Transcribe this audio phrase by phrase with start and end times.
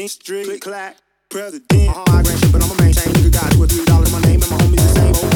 [0.00, 0.96] president, straight click clack,
[1.28, 1.88] president.
[1.88, 3.12] Uh-huh, I grant shit, but I'ma maintain.
[3.12, 5.29] Nigga got two or three dollars, my name and my homies the same.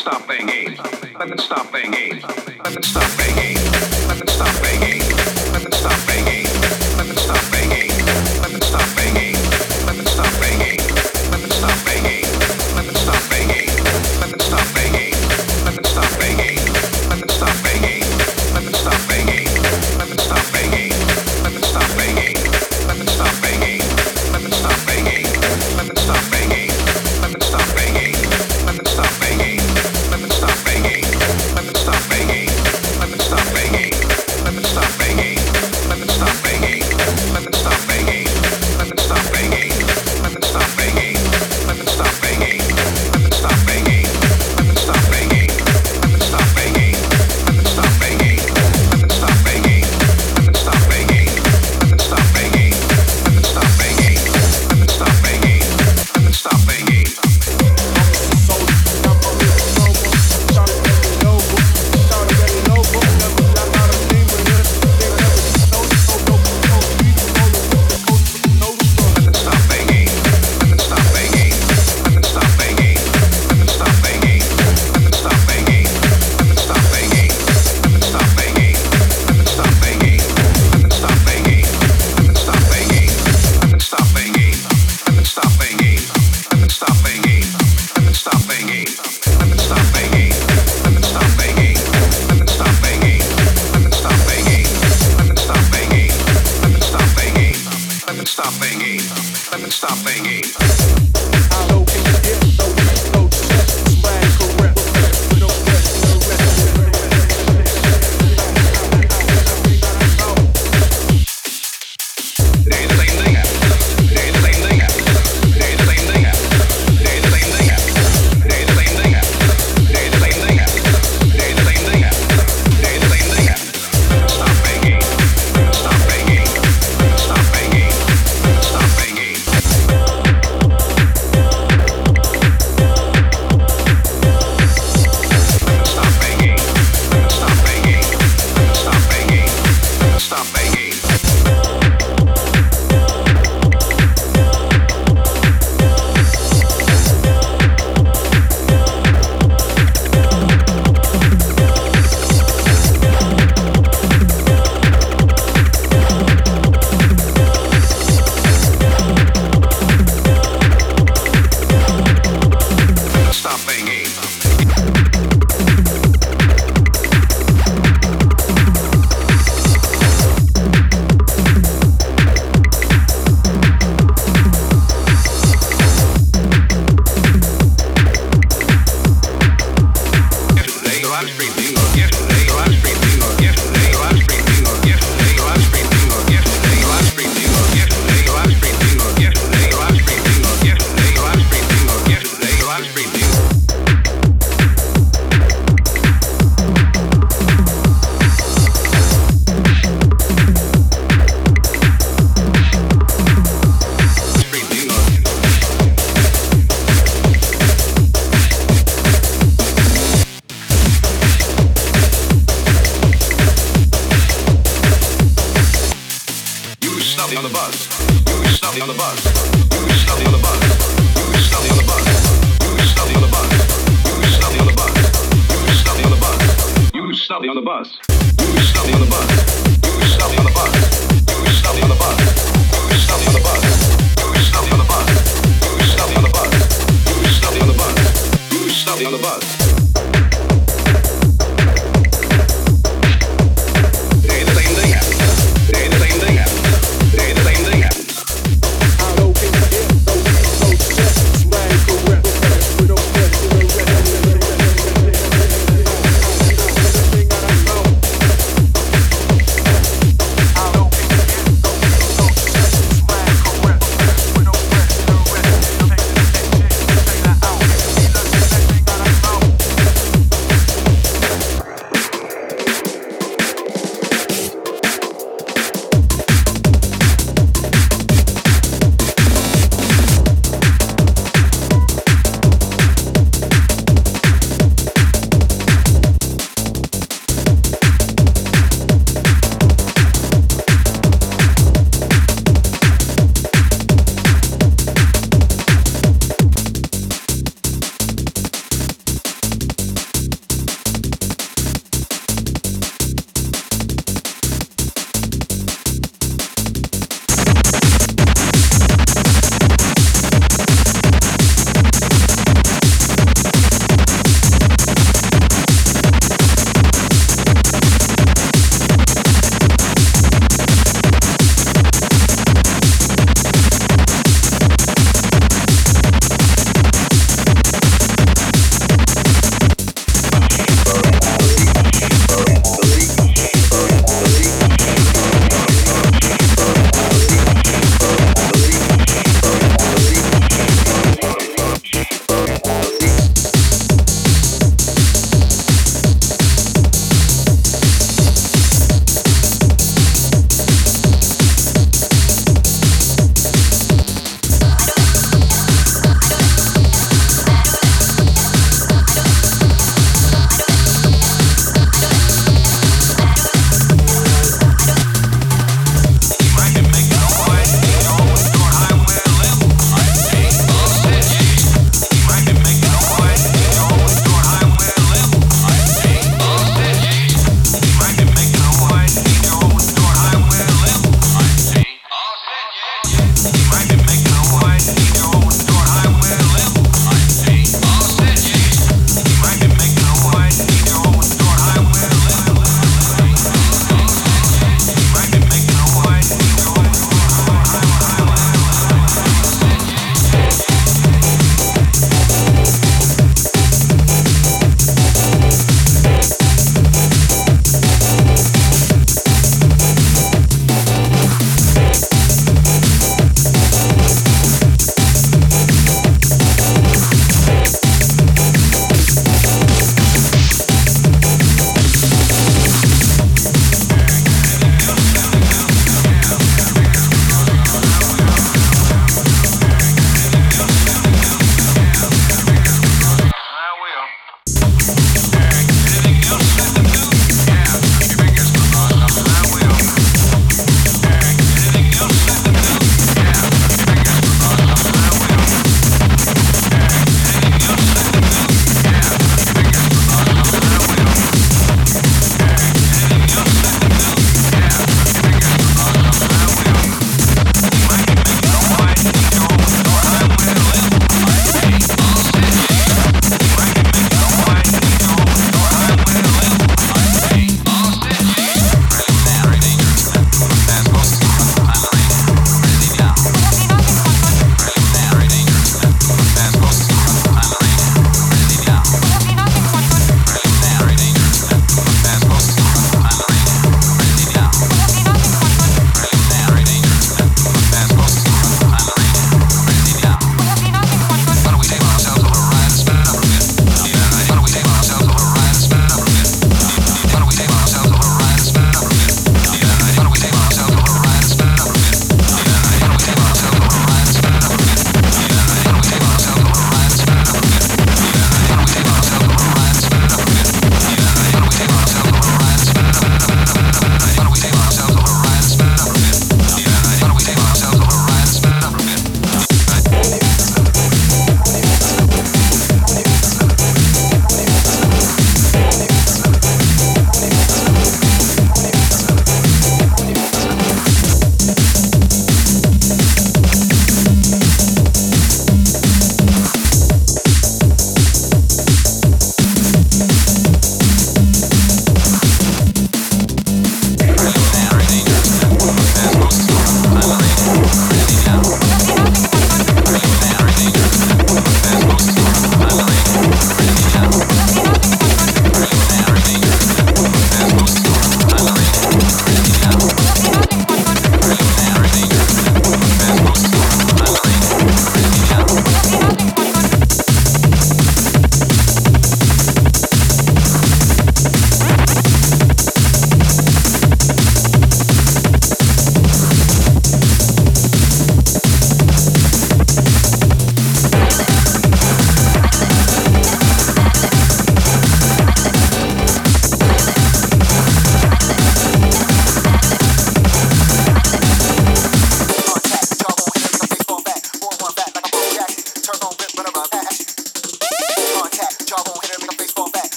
[0.00, 0.78] stop playing games.
[1.18, 2.24] Let me stop playing games.
[2.24, 2.99] Let me stop.